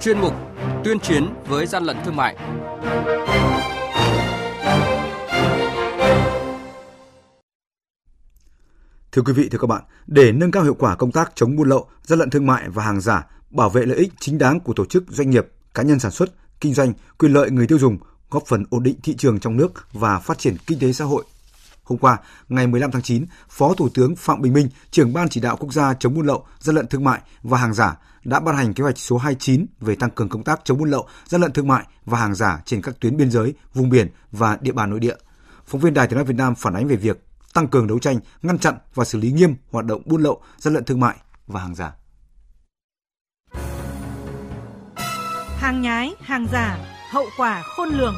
chuyên 0.00 0.20
mục 0.20 0.34
Tuyên 0.84 1.00
chiến 1.00 1.34
với 1.48 1.66
gian 1.66 1.84
lận 1.84 1.96
thương 2.04 2.16
mại. 2.16 2.36
Thưa 9.12 9.22
quý 9.22 9.32
vị, 9.32 9.48
thưa 9.48 9.58
các 9.58 9.66
bạn, 9.66 9.82
để 10.06 10.32
nâng 10.32 10.50
cao 10.50 10.62
hiệu 10.62 10.74
quả 10.74 10.96
công 10.96 11.12
tác 11.12 11.32
chống 11.34 11.56
buôn 11.56 11.68
lậu, 11.68 11.88
gian 12.02 12.18
lận 12.18 12.30
thương 12.30 12.46
mại 12.46 12.68
và 12.68 12.84
hàng 12.84 13.00
giả, 13.00 13.26
bảo 13.50 13.70
vệ 13.70 13.86
lợi 13.86 13.98
ích 13.98 14.12
chính 14.20 14.38
đáng 14.38 14.60
của 14.60 14.72
tổ 14.72 14.84
chức 14.84 15.04
doanh 15.08 15.30
nghiệp, 15.30 15.46
cá 15.74 15.82
nhân 15.82 15.98
sản 15.98 16.10
xuất, 16.10 16.30
kinh 16.60 16.74
doanh, 16.74 16.92
quyền 17.18 17.32
lợi 17.32 17.50
người 17.50 17.66
tiêu 17.66 17.78
dùng, 17.78 17.98
góp 18.30 18.42
phần 18.46 18.64
ổn 18.70 18.82
định 18.82 18.96
thị 19.02 19.14
trường 19.16 19.40
trong 19.40 19.56
nước 19.56 19.92
và 19.92 20.18
phát 20.18 20.38
triển 20.38 20.56
kinh 20.66 20.78
tế 20.78 20.92
xã 20.92 21.04
hội. 21.04 21.24
Hôm 21.90 21.98
qua, 21.98 22.16
ngày 22.48 22.66
15 22.66 22.90
tháng 22.90 23.02
9, 23.02 23.26
Phó 23.48 23.74
Thủ 23.74 23.88
tướng 23.94 24.16
Phạm 24.16 24.42
Bình 24.42 24.52
Minh, 24.52 24.68
trưởng 24.90 25.12
Ban 25.12 25.28
chỉ 25.28 25.40
đạo 25.40 25.56
quốc 25.56 25.72
gia 25.72 25.94
chống 25.94 26.14
buôn 26.14 26.26
lậu, 26.26 26.46
gian 26.58 26.76
lận 26.76 26.86
thương 26.86 27.04
mại 27.04 27.20
và 27.42 27.58
hàng 27.58 27.74
giả 27.74 27.96
đã 28.24 28.40
ban 28.40 28.56
hành 28.56 28.74
kế 28.74 28.82
hoạch 28.82 28.98
số 28.98 29.18
29 29.18 29.66
về 29.80 29.94
tăng 29.94 30.10
cường 30.10 30.28
công 30.28 30.44
tác 30.44 30.60
chống 30.64 30.78
buôn 30.78 30.90
lậu, 30.90 31.06
gian 31.24 31.40
lận 31.40 31.52
thương 31.52 31.68
mại 31.68 31.84
và 32.04 32.18
hàng 32.18 32.34
giả 32.34 32.62
trên 32.64 32.82
các 32.82 33.00
tuyến 33.00 33.16
biên 33.16 33.30
giới, 33.30 33.54
vùng 33.74 33.90
biển 33.90 34.08
và 34.32 34.58
địa 34.60 34.72
bàn 34.72 34.90
nội 34.90 35.00
địa. 35.00 35.14
Phóng 35.66 35.80
viên 35.80 35.94
Đài 35.94 36.06
Tiếng 36.06 36.16
nói 36.16 36.24
Việt 36.24 36.36
Nam 36.36 36.54
phản 36.54 36.74
ánh 36.74 36.88
về 36.88 36.96
việc 36.96 37.24
tăng 37.54 37.68
cường 37.68 37.86
đấu 37.86 37.98
tranh, 37.98 38.18
ngăn 38.42 38.58
chặn 38.58 38.74
và 38.94 39.04
xử 39.04 39.18
lý 39.18 39.32
nghiêm 39.32 39.54
hoạt 39.70 39.84
động 39.84 40.02
buôn 40.06 40.22
lậu, 40.22 40.42
gian 40.58 40.74
lận 40.74 40.84
thương 40.84 41.00
mại 41.00 41.16
và 41.46 41.60
hàng 41.60 41.74
giả. 41.74 41.92
Hàng 45.58 45.82
nhái, 45.82 46.14
hàng 46.20 46.46
giả, 46.52 46.78
hậu 47.10 47.26
quả 47.36 47.62
khôn 47.62 47.88
lường. 47.88 48.14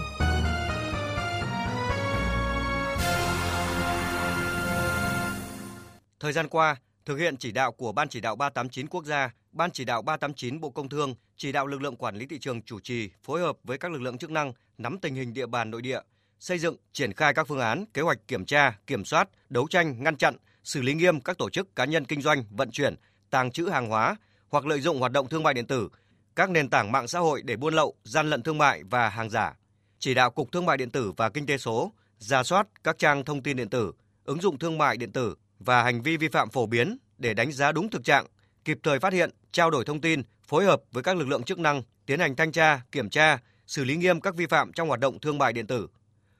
Thời 6.23 6.33
gian 6.33 6.49
qua, 6.49 6.77
thực 7.05 7.17
hiện 7.17 7.37
chỉ 7.37 7.53
đạo 7.53 7.73
của 7.73 7.93
Ban 7.93 8.09
chỉ 8.09 8.21
đạo 8.21 8.37
389 8.37 8.87
quốc 8.87 9.05
gia, 9.05 9.30
Ban 9.53 9.71
chỉ 9.71 9.85
đạo 9.85 10.03
389 10.03 10.61
Bộ 10.61 10.71
Công 10.71 10.89
Thương, 10.89 11.15
chỉ 11.37 11.53
đạo 11.53 11.66
lực 11.66 11.83
lượng 11.83 11.96
quản 11.96 12.16
lý 12.16 12.27
thị 12.27 12.38
trường 12.38 12.63
chủ 12.63 12.80
trì, 12.80 13.10
phối 13.23 13.41
hợp 13.41 13.57
với 13.65 13.79
các 13.79 13.93
lực 13.93 14.02
lượng 14.02 14.19
chức 14.19 14.30
năng 14.30 14.52
nắm 14.79 14.99
tình 14.99 15.15
hình 15.15 15.33
địa 15.35 15.46
bàn 15.46 15.71
nội 15.71 15.83
địa, 15.83 16.01
xây 16.41 16.59
dựng, 16.59 16.77
triển 16.93 17.13
khai 17.13 17.35
các 17.35 17.49
phương 17.49 17.61
án, 17.61 17.85
kế 17.95 18.02
hoạch 18.02 18.29
kiểm 18.29 18.45
tra, 18.45 18.79
kiểm 18.87 19.05
soát, 19.05 19.29
đấu 19.49 19.66
tranh, 19.71 20.02
ngăn 20.02 20.16
chặn, 20.16 20.37
xử 20.65 20.83
lý 20.83 20.95
nghiêm 20.95 21.21
các 21.21 21.38
tổ 21.38 21.51
chức 21.51 21.77
cá 21.77 21.85
nhân 21.85 22.05
kinh 22.05 22.23
doanh, 22.23 22.45
vận 22.51 22.71
chuyển, 22.71 22.95
tàng 23.30 23.51
trữ 23.51 23.66
hàng 23.66 23.89
hóa 23.89 24.16
hoặc 24.49 24.66
lợi 24.66 24.80
dụng 24.80 25.01
hoạt 25.01 25.13
động 25.13 25.29
thương 25.29 25.43
mại 25.43 25.55
điện 25.55 25.66
tử, 25.66 25.89
các 26.37 26.51
nền 26.51 26.71
tảng 26.71 26.93
mạng 26.93 27.09
xã 27.09 27.18
hội 27.18 27.43
để 27.43 27.57
buôn 27.57 27.74
lậu, 27.74 27.95
gian 28.05 28.30
lận 28.30 28.43
thương 28.43 28.59
mại 28.59 28.83
và 28.83 29.09
hàng 29.09 29.30
giả. 29.30 29.57
Chỉ 29.99 30.15
đạo 30.15 30.30
Cục 30.30 30.52
Thương 30.52 30.66
mại 30.66 30.77
điện 30.77 30.91
tử 30.91 31.13
và 31.16 31.29
Kinh 31.29 31.46
tế 31.46 31.59
số 31.59 31.93
ra 32.18 32.43
soát 32.43 32.66
các 32.85 32.99
trang 32.99 33.24
thông 33.24 33.43
tin 33.43 33.57
điện 33.57 33.71
tử, 33.71 33.93
ứng 34.24 34.41
dụng 34.41 34.59
thương 34.59 34.79
mại 34.79 34.96
điện 34.96 35.13
tử 35.13 35.35
và 35.65 35.82
hành 35.82 36.02
vi 36.02 36.16
vi 36.16 36.29
phạm 36.29 36.51
phổ 36.51 36.66
biến 36.66 36.96
để 37.18 37.35
đánh 37.35 37.52
giá 37.52 37.73
đúng 37.73 37.91
thực 37.91 38.05
trạng, 38.05 38.27
kịp 38.65 38.79
thời 38.82 38.99
phát 38.99 39.13
hiện, 39.13 39.30
trao 39.52 39.71
đổi 39.71 39.85
thông 39.85 40.01
tin, 40.01 40.23
phối 40.49 40.65
hợp 40.65 40.82
với 40.93 41.02
các 41.02 41.16
lực 41.16 41.29
lượng 41.29 41.43
chức 41.43 41.59
năng 41.59 41.82
tiến 42.07 42.21
hành 42.21 42.37
thanh 42.37 42.52
tra, 42.52 42.80
kiểm 42.93 43.10
tra, 43.10 43.38
xử 43.66 43.85
lý 43.85 43.96
nghiêm 43.96 44.21
các 44.21 44.37
vi 44.37 44.46
phạm 44.46 44.73
trong 44.73 44.88
hoạt 44.88 45.01
động 45.01 45.21
thương 45.21 45.38
mại 45.38 45.52
điện 45.52 45.66
tử. 45.66 45.88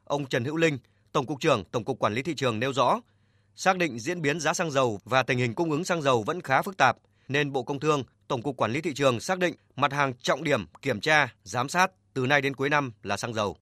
Ông 0.05 0.27
Trần 0.27 0.45
Hữu 0.45 0.57
Linh, 0.57 0.79
Tổng 1.13 1.27
cục 1.27 1.41
trưởng 1.41 1.65
Tổng 1.65 1.85
cục 1.85 1.99
Quản 1.99 2.15
lý 2.15 2.23
thị 2.23 2.35
trường 2.35 2.61
nêu 2.61 2.73
rõ, 2.73 3.01
xác 3.57 3.77
định 3.77 3.99
diễn 3.99 4.23
biến 4.23 4.41
giá 4.41 4.55
xăng 4.55 4.71
dầu 4.71 5.01
và 5.05 5.23
tình 5.23 5.39
hình 5.39 5.55
cung 5.55 5.71
ứng 5.71 5.85
xăng 5.85 6.03
dầu 6.03 6.23
vẫn 6.23 6.41
khá 6.41 6.63
phức 6.63 6.77
tạp 6.77 6.97
nên 7.29 7.53
Bộ 7.53 7.63
Công 7.63 7.81
Thương, 7.81 8.05
Tổng 8.29 8.43
cục 8.43 8.57
Quản 8.57 8.73
lý 8.73 8.81
thị 8.81 8.95
trường 8.95 9.21
xác 9.21 9.39
định 9.39 9.55
mặt 9.77 9.93
hàng 9.93 10.13
trọng 10.15 10.45
điểm 10.45 10.67
kiểm 10.83 11.01
tra, 11.01 11.35
giám 11.45 11.69
sát 11.69 11.91
từ 12.15 12.27
nay 12.27 12.41
đến 12.41 12.57
cuối 12.57 12.69
năm 12.69 12.93
là 13.03 13.17
xăng 13.17 13.35
dầu. 13.35 13.57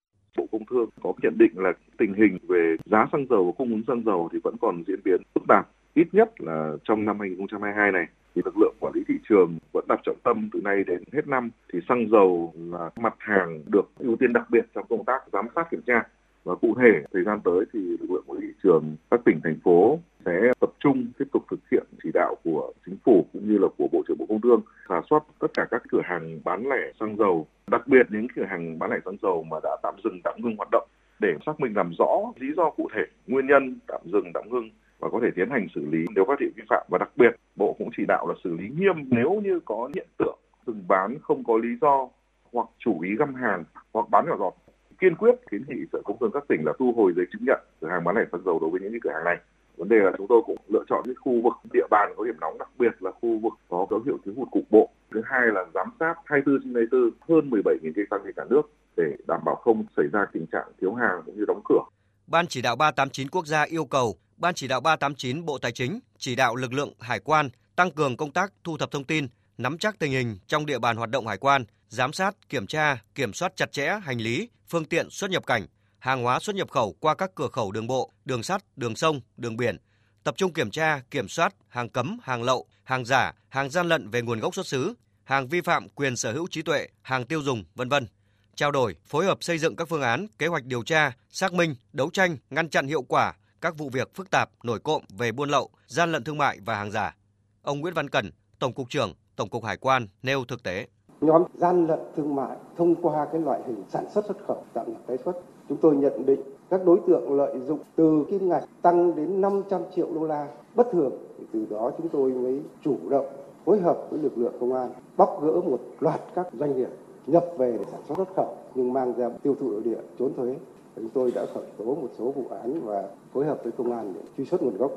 Bộ 1.03 1.13
có 1.13 1.19
nhận 1.23 1.39
định 1.39 1.53
là 1.55 1.73
tình 1.99 2.15
hình 2.15 2.39
về 2.49 2.77
giá 2.85 3.07
xăng 3.13 3.27
dầu 3.31 3.45
và 3.45 3.53
cung 3.59 3.71
ứng 3.71 3.83
xăng 3.87 4.03
dầu 4.05 4.29
thì 4.33 4.39
vẫn 4.45 4.55
còn 4.61 4.83
diễn 4.87 5.01
biến 5.05 5.23
phức 5.35 5.43
tạp. 5.49 5.69
Ít 5.95 6.09
nhất 6.13 6.31
là 6.39 6.73
trong 6.85 7.05
năm 7.05 7.21
2022 7.21 7.93
này, 7.93 8.07
thì 8.35 8.43
lực 8.45 8.59
lượng 8.59 8.75
quản 8.81 8.93
lý 8.95 9.03
thị 9.09 9.15
trường 9.29 9.59
vẫn 9.73 9.85
đặt 9.89 10.01
trọng 10.05 10.17
tâm 10.23 10.49
từ 10.53 10.61
nay 10.65 10.85
đến 10.87 11.03
hết 11.13 11.29
năm, 11.29 11.51
thì 11.73 11.79
xăng 11.89 12.09
dầu 12.11 12.55
là 12.57 12.91
mặt 12.97 13.15
hàng 13.19 13.63
được 13.67 13.91
ưu 13.99 14.17
tiên 14.17 14.33
đặc 14.33 14.51
biệt 14.51 14.67
trong 14.75 14.87
công 14.89 15.05
tác 15.05 15.23
giám 15.33 15.47
sát 15.55 15.71
kiểm 15.71 15.81
tra 15.87 16.03
và 16.45 16.55
cụ 16.55 16.75
thể 16.79 17.03
thời 17.13 17.25
gian 17.25 17.41
tới 17.45 17.65
thì 17.73 17.81
lực 17.81 18.11
lượng 18.11 18.25
quản 18.27 18.39
lý 18.39 18.47
thị 18.47 18.55
trường 18.63 18.97
các 19.11 19.21
tỉnh, 19.25 19.41
thành 19.45 19.59
phố 19.65 19.99
sẽ 20.25 20.53
tập 20.61 20.71
trung 20.81 21.07
tiếp 21.19 21.25
tục 21.33 21.45
thực 21.51 21.61
hiện 21.71 21.85
chỉ 22.03 22.11
đạo 22.15 22.35
của 22.45 22.73
chính 22.87 22.97
phủ 23.05 23.27
cũng 23.33 23.49
như 23.49 23.59
là 23.59 23.69
của 23.79 23.89
bộ 23.93 24.03
trưởng 24.09 24.19
bộ 24.19 24.27
công 24.29 24.41
thương, 24.41 24.61
rà 24.89 25.01
soát 25.11 25.25
tất 25.39 25.49
cả 25.55 25.67
các 25.71 25.83
cửa 25.91 26.03
hàng 26.05 26.41
bán 26.45 26.69
lẻ 26.69 26.93
xăng 27.01 27.17
dầu 27.17 27.47
đặc 27.71 27.87
biệt 27.87 28.07
những 28.11 28.27
cửa 28.37 28.45
hàng 28.45 28.79
bán 28.79 28.91
lẻ 28.91 28.99
xăng 29.05 29.17
dầu 29.23 29.43
mà 29.51 29.57
đã 29.63 29.77
tạm 29.83 29.95
dừng 30.05 30.21
tạm 30.25 30.35
ngưng 30.39 30.57
hoạt 30.57 30.69
động 30.73 30.89
để 31.21 31.35
xác 31.47 31.61
minh 31.61 31.73
làm 31.77 31.93
rõ 31.99 32.33
lý 32.37 32.49
do 32.57 32.71
cụ 32.71 32.89
thể, 32.95 33.03
nguyên 33.27 33.47
nhân 33.47 33.79
tạm 33.87 34.01
dừng 34.05 34.33
tạm 34.35 34.45
ngưng 34.51 34.71
và 34.99 35.09
có 35.13 35.21
thể 35.23 35.29
tiến 35.37 35.51
hành 35.51 35.67
xử 35.75 35.87
lý 35.91 36.05
nếu 36.15 36.25
phát 36.25 36.41
hiện 36.41 36.51
vi 36.57 36.63
phạm. 36.69 36.87
Và 36.89 36.99
đặc 36.99 37.11
biệt, 37.17 37.37
bộ 37.57 37.77
cũng 37.79 37.91
chỉ 37.97 38.05
đạo 38.09 38.27
là 38.29 38.35
xử 38.45 38.57
lý 38.57 38.69
nghiêm 38.69 38.95
nếu 39.11 39.41
như 39.45 39.61
có 39.65 39.91
hiện 39.95 40.07
tượng 40.19 40.39
dừng 40.67 40.85
bán 40.89 41.19
không 41.23 41.45
có 41.45 41.59
lý 41.59 41.69
do 41.81 42.09
hoặc 42.53 42.69
chủ 42.79 43.01
ý 43.01 43.17
găm 43.19 43.35
hàng 43.35 43.65
hoặc 43.93 44.11
bán 44.11 44.27
nhỏ 44.27 44.37
giọt. 44.39 44.55
Kiên 44.99 45.17
quyết 45.17 45.35
kiến 45.51 45.65
nghị 45.69 45.85
sở 45.93 45.99
công 46.05 46.17
thương 46.21 46.31
các 46.35 46.45
tỉnh 46.49 46.63
là 46.65 46.73
thu 46.79 46.93
hồi 46.97 47.13
giấy 47.17 47.27
chứng 47.33 47.43
nhận 47.47 47.61
cửa 47.81 47.89
hàng 47.89 48.05
bán 48.05 48.17
lẻ 48.17 48.25
xăng 48.33 48.43
dầu 48.45 48.59
đối 48.61 48.71
với 48.71 48.81
những 48.81 49.01
cửa 49.03 49.13
hàng 49.13 49.25
này. 49.25 49.37
Vấn 49.77 49.89
đề 49.89 49.97
là 49.97 50.13
chúng 50.19 50.27
tôi 50.29 50.43
cũng 50.47 50.57
lựa 50.69 50.85
chọn 50.89 51.03
những 51.07 51.17
khu 51.21 51.41
vực, 51.43 51.53
địa 51.73 51.87
bàn 51.91 52.13
có 52.17 52.25
điểm 52.25 52.37
nóng, 52.41 52.59
đặc 52.59 52.69
biệt 52.79 53.03
là 53.03 53.11
khu 53.11 53.39
vực 53.39 53.53
có 53.69 53.87
dấu 53.91 54.01
hiệu 54.07 54.19
thiếu 54.25 54.35
hụt 54.37 54.49
cục 54.51 54.65
bộ 54.71 54.91
thứ 55.15 55.23
hai 55.25 55.41
là 55.55 55.61
giám 55.75 55.91
sát 56.01 56.15
24 56.25 56.63
trên 56.65 56.75
24 56.75 57.01
hơn 57.29 57.51
17.000 57.51 57.93
cây 57.97 58.05
xăng 58.11 58.21
trên 58.25 58.35
cả 58.37 58.45
nước 58.51 58.63
để 58.97 59.17
đảm 59.29 59.41
bảo 59.45 59.57
không 59.57 59.85
xảy 59.97 60.07
ra 60.13 60.27
tình 60.33 60.47
trạng 60.53 60.73
thiếu 60.81 60.95
hàng 60.95 61.23
cũng 61.27 61.37
như 61.37 61.45
đóng 61.49 61.63
cửa. 61.69 61.83
Ban 62.27 62.47
chỉ 62.47 62.63
đạo 62.63 62.77
389 62.77 63.29
quốc 63.29 63.47
gia 63.47 63.63
yêu 63.63 63.85
cầu 63.85 64.17
Ban 64.41 64.55
chỉ 64.55 64.69
đạo 64.69 64.81
389 64.81 65.45
Bộ 65.45 65.59
Tài 65.59 65.73
chính 65.73 66.01
chỉ 66.19 66.37
đạo 66.37 66.57
lực 66.57 66.73
lượng 66.73 66.93
hải 67.01 67.21
quan 67.21 67.51
tăng 67.77 67.91
cường 67.91 68.17
công 68.17 68.33
tác 68.33 68.53
thu 68.65 68.77
thập 68.79 68.91
thông 68.91 69.05
tin, 69.05 69.27
nắm 69.59 69.79
chắc 69.79 69.99
tình 69.99 70.13
hình 70.13 70.39
trong 70.47 70.67
địa 70.67 70.79
bàn 70.79 70.97
hoạt 70.97 71.11
động 71.11 71.27
hải 71.27 71.39
quan, 71.39 71.65
giám 71.89 72.13
sát, 72.13 72.37
kiểm 72.49 72.67
tra, 72.67 73.03
kiểm 73.15 73.33
soát 73.33 73.53
chặt 73.57 73.73
chẽ 73.73 74.01
hành 74.03 74.19
lý, 74.19 74.49
phương 74.69 74.85
tiện 74.85 75.11
xuất 75.11 75.31
nhập 75.31 75.47
cảnh, 75.47 75.67
hàng 75.99 76.23
hóa 76.23 76.39
xuất 76.41 76.57
nhập 76.57 76.71
khẩu 76.71 76.95
qua 77.01 77.15
các 77.15 77.31
cửa 77.35 77.49
khẩu 77.49 77.73
đường 77.73 77.87
bộ, 77.87 78.11
đường 78.25 78.43
sắt, 78.43 78.63
đường 78.77 78.97
sông, 78.97 79.21
đường 79.37 79.57
biển, 79.57 79.77
tập 80.25 80.35
trung 80.37 80.53
kiểm 80.53 80.71
tra, 80.71 81.01
kiểm 81.11 81.29
soát 81.29 81.55
hàng 81.69 81.89
cấm, 81.89 82.19
hàng 82.23 82.43
lậu, 82.43 82.67
hàng 82.85 83.05
giả, 83.05 83.33
hàng 83.49 83.71
gian 83.71 83.89
lận 83.89 84.09
về 84.09 84.23
nguồn 84.23 84.41
gốc 84.41 84.55
xuất 84.55 84.67
xứ, 84.67 84.95
hàng 85.25 85.49
vi 85.49 85.61
phạm 85.61 85.89
quyền 85.89 86.17
sở 86.17 86.33
hữu 86.33 86.47
trí 86.51 86.63
tuệ, 86.63 86.89
hàng 87.03 87.27
tiêu 87.27 87.43
dùng, 87.43 87.65
vân 87.75 87.89
vân. 87.89 88.07
Trao 88.55 88.71
đổi, 88.71 88.97
phối 89.07 89.25
hợp 89.25 89.39
xây 89.41 89.59
dựng 89.59 89.77
các 89.77 89.89
phương 89.89 90.03
án, 90.03 90.27
kế 90.39 90.47
hoạch 90.47 90.65
điều 90.65 90.83
tra, 90.83 91.13
xác 91.31 91.53
minh, 91.53 91.75
đấu 91.93 92.11
tranh, 92.11 92.37
ngăn 92.51 92.69
chặn 92.69 92.87
hiệu 92.87 93.03
quả 93.03 93.33
các 93.61 93.79
vụ 93.79 93.89
việc 93.89 94.15
phức 94.15 94.31
tạp, 94.31 94.51
nổi 94.63 94.79
cộm 94.79 95.03
về 95.19 95.33
buôn 95.33 95.51
lậu, 95.51 95.71
gian 95.87 96.13
lận 96.13 96.25
thương 96.25 96.39
mại 96.39 96.59
và 96.65 96.77
hàng 96.77 96.91
giả. 96.91 97.17
Ông 97.63 97.81
Nguyễn 97.81 97.95
Văn 97.95 98.09
Cẩn, 98.09 98.31
Tổng 98.59 98.73
cục 98.73 98.91
trưởng 98.91 99.15
Tổng 99.37 99.49
cục 99.49 99.65
Hải 99.65 99.77
quan 99.77 100.07
nêu 100.23 100.45
thực 100.45 100.63
tế. 100.63 100.87
Nhóm 101.21 101.43
gian 101.55 101.87
lận 101.87 101.99
thương 102.17 102.35
mại 102.35 102.57
thông 102.77 103.03
qua 103.03 103.27
cái 103.33 103.41
loại 103.41 103.61
hình 103.67 103.85
sản 103.89 104.05
xuất 104.15 104.25
xuất 104.27 104.37
khẩu 104.47 104.65
tạm 104.75 104.93
nhập 104.93 105.03
tái 105.07 105.17
xuất, 105.25 105.33
chúng 105.69 105.79
tôi 105.83 105.97
nhận 105.97 106.27
định 106.27 106.41
các 106.71 106.85
đối 106.85 107.01
tượng 107.07 107.33
lợi 107.33 107.61
dụng 107.67 107.79
từ 107.97 108.25
kim 108.29 108.49
ngạch 108.49 108.65
tăng 108.83 109.17
đến 109.17 109.41
500 109.41 109.83
triệu 109.95 110.09
đô 110.15 110.27
la 110.27 110.49
bất 110.75 110.91
thường, 110.91 111.13
thì 111.39 111.45
từ 111.53 111.67
đó 111.71 111.91
chúng 111.99 112.09
tôi 112.09 112.31
mới 112.33 112.61
chủ 112.85 112.97
động 113.09 113.27
phối 113.65 113.81
hợp 113.81 114.07
với 114.11 114.21
lực 114.23 114.39
lượng 114.39 114.55
công 114.61 114.75
an 114.75 114.91
bóc 115.17 115.43
gỡ 115.43 115.53
một 115.53 115.81
loạt 116.01 116.21
các 116.35 116.47
doanh 116.59 116.77
nghiệp 116.77 116.89
nhập 117.27 117.45
về 117.57 117.77
để 117.79 117.85
sản 117.91 118.01
xuất 118.09 118.17
xuất 118.17 118.29
khẩu 118.37 118.57
nhưng 118.75 118.93
mang 118.93 119.13
ra 119.17 119.29
tiêu 119.43 119.55
thụ 119.61 119.71
nội 119.71 119.81
địa, 119.85 119.99
trốn 120.19 120.33
thuế. 120.37 120.57
Chúng 120.97 121.09
tôi 121.15 121.33
đã 121.35 121.47
khởi 121.55 121.65
tố 121.79 121.85
một 121.85 122.09
số 122.19 122.31
vụ 122.31 122.45
án 122.51 122.81
và 122.85 123.09
phối 123.33 123.45
hợp 123.45 123.61
với 123.63 123.73
công 123.73 123.93
an 123.93 124.13
để 124.15 124.21
truy 124.37 124.45
xuất 124.45 124.63
nguồn 124.63 124.77
gốc 124.77 124.93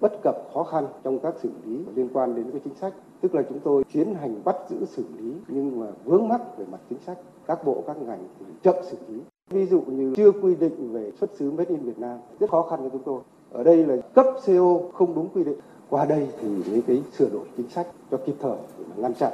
bất 0.00 0.12
cập, 0.22 0.36
khó 0.54 0.62
khăn 0.62 0.86
trong 1.04 1.18
các 1.18 1.34
xử 1.42 1.50
lý 1.64 1.80
liên 1.94 2.08
quan 2.12 2.34
đến 2.34 2.50
cái 2.50 2.60
chính 2.64 2.74
sách. 2.74 2.94
Tức 3.20 3.34
là 3.34 3.42
chúng 3.48 3.58
tôi 3.58 3.84
tiến 3.92 4.14
hành 4.14 4.40
bắt 4.44 4.56
giữ 4.68 4.84
xử 4.84 5.04
lý 5.18 5.32
nhưng 5.48 5.80
mà 5.80 5.86
vướng 6.04 6.28
mắc 6.28 6.58
về 6.58 6.64
mặt 6.72 6.80
chính 6.90 6.98
sách, 6.98 7.18
các 7.46 7.64
bộ, 7.64 7.82
các 7.86 7.96
ngành 8.02 8.20
thì 8.38 8.46
chậm 8.62 8.74
xử 8.82 8.96
lý 9.08 9.20
ví 9.50 9.66
dụ 9.66 9.80
như 9.80 10.14
chưa 10.16 10.30
quy 10.30 10.54
định 10.54 10.92
về 10.92 11.10
xuất 11.20 11.30
xứ 11.38 11.50
made 11.50 11.70
in 11.70 11.84
Việt 11.84 11.98
Nam 11.98 12.18
rất 12.40 12.50
khó 12.50 12.66
khăn 12.70 12.80
cho 12.82 12.88
chúng 12.92 13.02
tôi. 13.04 13.22
Ở 13.50 13.64
đây 13.64 13.76
là 13.76 13.96
cấp 14.14 14.26
CO 14.46 14.90
không 14.94 15.14
đúng 15.14 15.28
quy 15.34 15.44
định. 15.44 15.58
Qua 15.88 16.04
đây 16.04 16.28
thì 16.40 16.48
những 16.48 16.82
cái 16.86 17.02
sửa 17.18 17.30
đổi 17.30 17.46
chính 17.56 17.70
sách 17.70 17.86
cho 18.10 18.18
kịp 18.26 18.34
thời 18.40 18.56
để 18.78 18.84
ngăn 18.96 19.14
chặn. 19.14 19.32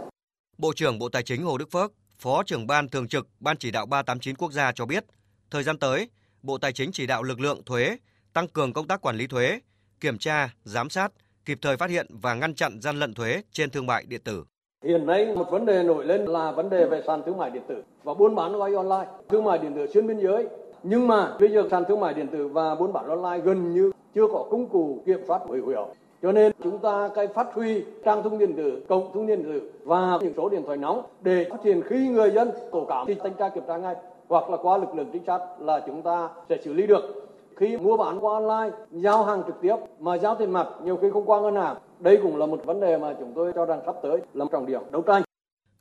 Bộ 0.59 0.73
trưởng 0.76 0.99
Bộ 0.99 1.09
Tài 1.09 1.23
chính 1.23 1.43
Hồ 1.43 1.59
Đức 1.59 1.70
Phước, 1.70 1.93
Phó 2.19 2.43
trưởng 2.43 2.67
ban 2.67 2.88
thường 2.88 3.09
trực 3.09 3.29
Ban 3.41 3.56
chỉ 3.56 3.70
đạo 3.70 3.87
389 3.87 4.37
quốc 4.37 4.53
gia 4.53 4.73
cho 4.73 4.87
biết, 4.87 5.05
thời 5.50 5.62
gian 5.62 5.79
tới, 5.79 6.11
Bộ 6.43 6.58
Tài 6.58 6.73
chính 6.73 6.93
chỉ 6.93 7.06
đạo 7.06 7.23
lực 7.23 7.41
lượng 7.41 7.62
thuế 7.67 7.97
tăng 8.32 8.49
cường 8.49 8.73
công 8.73 8.87
tác 8.87 9.00
quản 9.00 9.17
lý 9.17 9.26
thuế, 9.26 9.61
kiểm 10.00 10.19
tra, 10.19 10.55
giám 10.65 10.91
sát, 10.91 11.12
kịp 11.44 11.58
thời 11.62 11.76
phát 11.76 11.91
hiện 11.91 12.06
và 12.11 12.35
ngăn 12.35 12.55
chặn 12.55 12.81
gian 12.81 12.99
lận 12.99 13.15
thuế 13.15 13.43
trên 13.53 13.70
thương 13.70 13.87
mại 13.87 14.05
điện 14.06 14.20
tử. 14.25 14.44
Hiện 14.82 15.06
nay 15.06 15.34
một 15.34 15.50
vấn 15.50 15.67
đề 15.67 15.82
nổi 15.82 16.05
lên 16.05 16.25
là 16.25 16.52
vấn 16.52 16.70
đề 16.70 16.87
về 16.87 17.02
sàn 17.06 17.23
thương 17.23 17.38
mại 17.38 17.50
điện 17.50 17.62
tử 17.67 17.82
và 18.05 18.14
buôn 18.14 18.34
bán 18.34 18.61
online, 18.61 19.11
thương 19.29 19.44
mại 19.44 19.58
điện 19.58 19.73
tử 19.75 19.87
xuyên 19.87 20.06
biên 20.06 20.19
giới. 20.19 20.46
Nhưng 20.82 21.08
mà 21.08 21.37
bây 21.40 21.49
giờ 21.49 21.62
sàn 21.70 21.84
thương 21.88 22.00
mại 22.00 22.14
điện 22.14 22.29
tử 22.29 22.49
và 22.49 22.75
buôn 22.75 22.93
bán 22.93 23.08
online 23.08 23.38
gần 23.44 23.73
như 23.75 23.93
chưa 24.14 24.26
có 24.32 24.44
công 24.50 24.67
cụ 24.67 24.99
kiểm 25.06 25.20
soát 25.26 25.43
hữu 25.49 25.69
hiệu. 25.69 25.87
Cho 26.23 26.32
nên 26.32 26.52
chúng 26.64 26.79
ta 26.79 27.08
cái 27.14 27.26
phát 27.26 27.55
huy 27.55 27.84
trang 28.05 28.23
thông 28.23 28.38
điện 28.38 28.52
tử, 28.56 28.82
cộng 28.88 29.12
thông 29.14 29.26
điện 29.26 29.44
tử 29.44 29.70
và 29.84 30.19
những 30.20 30.32
số 30.37 30.49
điện 30.49 30.62
thoại 30.67 30.79
nóng 30.79 31.02
để 31.20 31.46
phát 31.50 31.64
hiện 31.64 31.82
khi 31.82 32.08
người 32.08 32.31
dân 32.31 32.50
tố 32.70 32.84
cáo 32.84 33.05
thì 33.06 33.14
thanh 33.14 33.34
tra 33.34 33.49
kiểm 33.49 33.64
tra 33.69 33.76
ngay 33.76 33.94
hoặc 34.29 34.50
là 34.50 34.56
qua 34.56 34.79
lực 34.79 34.94
lượng 34.94 35.06
trinh 35.12 35.23
sát 35.26 35.40
là 35.61 35.81
chúng 35.87 36.02
ta 36.02 36.29
sẽ 36.49 36.58
xử 36.64 36.73
lý 36.73 36.87
được 36.87 37.31
khi 37.62 37.76
mua 37.76 37.97
bán 37.97 38.19
qua 38.20 38.35
online 38.35 38.76
giao 38.91 39.25
hàng 39.25 39.43
trực 39.47 39.56
tiếp 39.62 39.75
mà 40.00 40.19
giao 40.19 40.37
tiền 40.38 40.53
mặt 40.53 40.67
nhiều 40.85 40.99
khi 41.03 41.09
không 41.12 41.31
qua 41.31 41.41
ngân 41.41 41.56
hàng. 41.56 41.76
Đây 42.00 42.19
cũng 42.23 42.37
là 42.37 42.47
một 42.47 42.62
vấn 42.64 42.81
đề 42.81 42.99
mà 42.99 43.14
chúng 43.19 43.32
tôi 43.35 43.53
cho 43.55 43.64
rằng 43.64 43.81
sắp 43.87 43.94
tới 44.03 44.20
là 44.35 44.44
một 44.44 44.50
trọng 44.53 44.67
điểm 44.67 44.81
đấu 44.93 45.03
tranh. 45.03 45.23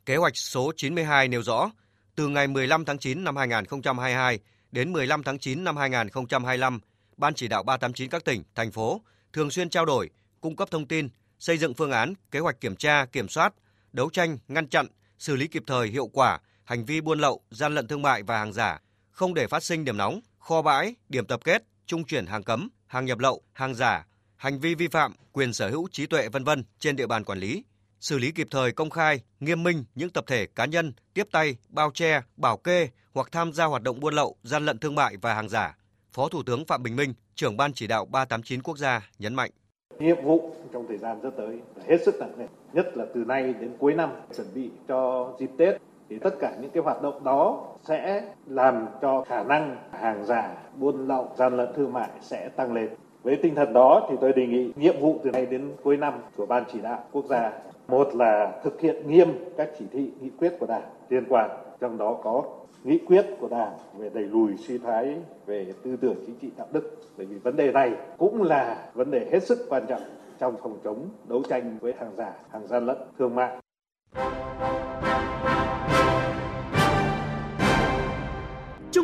Kế 0.06 0.16
hoạch 0.16 0.36
số 0.36 0.72
92 0.76 1.28
nêu 1.28 1.42
rõ, 1.42 1.70
từ 2.16 2.28
ngày 2.28 2.48
15 2.48 2.84
tháng 2.84 2.98
9 2.98 3.24
năm 3.24 3.36
2022 3.36 4.38
đến 4.72 4.92
15 4.92 5.22
tháng 5.22 5.38
9 5.38 5.64
năm 5.64 5.76
2025, 5.76 6.80
Ban 7.16 7.34
chỉ 7.34 7.48
đạo 7.48 7.62
389 7.62 8.10
các 8.10 8.24
tỉnh, 8.24 8.42
thành 8.54 8.70
phố 8.70 9.00
thường 9.32 9.50
xuyên 9.50 9.70
trao 9.70 9.84
đổi, 9.84 10.10
cung 10.40 10.56
cấp 10.56 10.68
thông 10.70 10.86
tin, 10.86 11.08
xây 11.38 11.58
dựng 11.58 11.74
phương 11.74 11.90
án, 11.90 12.14
kế 12.30 12.38
hoạch 12.38 12.60
kiểm 12.60 12.76
tra, 12.76 13.04
kiểm 13.04 13.28
soát, 13.28 13.54
đấu 13.92 14.10
tranh, 14.10 14.38
ngăn 14.48 14.68
chặn, 14.68 14.86
xử 15.18 15.36
lý 15.36 15.46
kịp 15.46 15.62
thời 15.66 15.88
hiệu 15.88 16.06
quả 16.06 16.40
hành 16.64 16.84
vi 16.84 17.00
buôn 17.00 17.18
lậu, 17.18 17.40
gian 17.50 17.74
lận 17.74 17.88
thương 17.88 18.02
mại 18.02 18.22
và 18.22 18.38
hàng 18.38 18.52
giả, 18.52 18.80
không 19.10 19.34
để 19.34 19.46
phát 19.46 19.62
sinh 19.62 19.84
điểm 19.84 19.96
nóng, 19.96 20.20
kho 20.38 20.62
bãi, 20.62 20.94
điểm 21.08 21.26
tập 21.26 21.40
kết, 21.44 21.62
trung 21.86 22.04
chuyển 22.04 22.26
hàng 22.26 22.42
cấm, 22.42 22.68
hàng 22.86 23.04
nhập 23.04 23.18
lậu, 23.18 23.42
hàng 23.52 23.74
giả, 23.74 24.06
hành 24.36 24.58
vi 24.58 24.74
vi 24.74 24.88
phạm 24.88 25.14
quyền 25.32 25.52
sở 25.52 25.70
hữu 25.70 25.88
trí 25.88 26.06
tuệ 26.06 26.28
vân 26.28 26.44
vân 26.44 26.64
trên 26.78 26.96
địa 26.96 27.06
bàn 27.06 27.24
quản 27.24 27.38
lý, 27.38 27.64
xử 28.00 28.18
lý 28.18 28.32
kịp 28.32 28.48
thời 28.50 28.72
công 28.72 28.90
khai, 28.90 29.20
nghiêm 29.40 29.62
minh 29.62 29.84
những 29.94 30.10
tập 30.10 30.24
thể 30.26 30.46
cá 30.46 30.64
nhân 30.64 30.92
tiếp 31.14 31.28
tay, 31.32 31.56
bao 31.68 31.90
che, 31.94 32.20
bảo 32.36 32.56
kê 32.56 32.88
hoặc 33.14 33.28
tham 33.32 33.52
gia 33.52 33.64
hoạt 33.64 33.82
động 33.82 34.00
buôn 34.00 34.14
lậu, 34.14 34.36
gian 34.42 34.66
lận 34.66 34.78
thương 34.78 34.94
mại 34.94 35.16
và 35.16 35.34
hàng 35.34 35.48
giả. 35.48 35.76
Phó 36.12 36.28
Thủ 36.28 36.42
tướng 36.42 36.64
Phạm 36.64 36.82
Bình 36.82 36.96
Minh, 36.96 37.14
trưởng 37.34 37.56
ban 37.56 37.72
chỉ 37.72 37.86
đạo 37.86 38.04
389 38.04 38.62
quốc 38.62 38.78
gia 38.78 39.10
nhấn 39.18 39.34
mạnh. 39.34 39.50
Nhiệm 39.98 40.24
vụ 40.24 40.54
trong 40.72 40.86
thời 40.88 40.98
gian 40.98 41.20
rất 41.20 41.30
tới 41.36 41.58
là 41.76 41.84
hết 41.88 41.96
sức 42.04 42.14
nặng 42.20 42.38
nề, 42.38 42.46
nhất 42.72 42.86
là 42.94 43.04
từ 43.14 43.24
nay 43.24 43.42
đến 43.60 43.76
cuối 43.78 43.94
năm 43.94 44.10
chuẩn 44.36 44.46
bị 44.54 44.70
cho 44.88 45.32
dịp 45.40 45.50
Tết 45.58 45.76
thì 46.12 46.18
tất 46.18 46.34
cả 46.40 46.52
những 46.60 46.70
cái 46.70 46.82
hoạt 46.82 47.02
động 47.02 47.24
đó 47.24 47.60
sẽ 47.82 48.22
làm 48.46 48.86
cho 49.02 49.24
khả 49.28 49.42
năng 49.42 49.76
hàng 49.90 50.24
giả, 50.24 50.56
buôn 50.76 51.08
lậu, 51.08 51.28
gian 51.36 51.56
lận 51.56 51.68
thương 51.76 51.92
mại 51.92 52.08
sẽ 52.20 52.48
tăng 52.48 52.72
lên. 52.72 52.88
Với 53.22 53.36
tinh 53.36 53.54
thần 53.54 53.72
đó 53.72 54.06
thì 54.10 54.16
tôi 54.20 54.32
đề 54.32 54.46
nghị 54.46 54.72
nhiệm 54.76 55.00
vụ 55.00 55.16
từ 55.24 55.30
nay 55.30 55.46
đến 55.46 55.72
cuối 55.82 55.96
năm 55.96 56.14
của 56.36 56.46
Ban 56.46 56.64
chỉ 56.72 56.80
đạo 56.80 56.98
quốc 57.12 57.24
gia 57.24 57.52
một 57.88 58.14
là 58.14 58.60
thực 58.64 58.80
hiện 58.80 59.10
nghiêm 59.10 59.28
các 59.56 59.70
chỉ 59.78 59.84
thị 59.92 60.10
nghị 60.20 60.30
quyết 60.30 60.52
của 60.60 60.66
Đảng 60.66 60.82
liên 61.08 61.24
quan, 61.28 61.50
trong 61.80 61.98
đó 61.98 62.18
có 62.24 62.42
nghị 62.84 62.98
quyết 62.98 63.26
của 63.40 63.48
Đảng 63.48 63.72
về 63.98 64.10
đẩy 64.14 64.24
lùi 64.24 64.56
suy 64.56 64.78
thoái 64.78 65.16
về 65.46 65.72
tư 65.82 65.96
tưởng 65.96 66.16
chính 66.26 66.36
trị 66.36 66.50
đạo 66.56 66.66
đức. 66.72 66.96
Bởi 67.16 67.26
vì 67.26 67.38
vấn 67.38 67.56
đề 67.56 67.72
này 67.72 67.92
cũng 68.18 68.42
là 68.42 68.90
vấn 68.94 69.10
đề 69.10 69.28
hết 69.32 69.42
sức 69.42 69.58
quan 69.68 69.82
trọng 69.88 70.02
trong 70.38 70.56
phòng 70.62 70.78
chống 70.84 71.08
đấu 71.28 71.42
tranh 71.48 71.78
với 71.80 71.94
hàng 71.98 72.12
giả, 72.16 72.32
hàng 72.50 72.66
gian 72.66 72.86
lận 72.86 72.96
thương 73.18 73.34
mại. 73.34 73.56